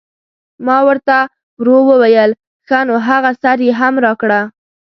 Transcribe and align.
ما 0.65 0.77
ور 0.87 0.97
ته 1.07 1.17
ورو 1.59 1.77
وویل: 1.89 2.31
ښه 2.67 2.79
نو 2.87 2.95
هغه 3.07 3.31
سر 3.41 3.57
یې 3.67 3.71
هم 3.79 3.93
راکړه. 4.05 4.39